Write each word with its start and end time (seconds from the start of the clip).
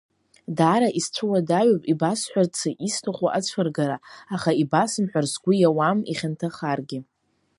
Даара 0.57 0.89
исцәуадаҩуп 0.99 1.83
ибасҳәарцы 1.91 2.69
исҭаху 2.87 3.27
ацәы-ргара, 3.37 3.97
аха 4.35 4.51
ибасымҳәар 4.61 5.25
сгәы 5.33 5.53
иауам 5.57 5.99
ихьанҭа-харгьы. 6.11 6.99